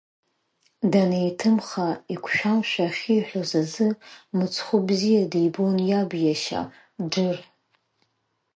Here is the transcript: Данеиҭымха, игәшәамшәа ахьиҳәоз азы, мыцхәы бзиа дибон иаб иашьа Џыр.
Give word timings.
Данеиҭымха, 0.91 1.87
игәшәамшәа 2.13 2.85
ахьиҳәоз 2.89 3.51
азы, 3.61 3.87
мыцхәы 4.37 4.77
бзиа 4.87 5.23
дибон 5.31 5.77
иаб 5.89 6.11
иашьа 6.23 6.61
Џыр. 7.11 7.37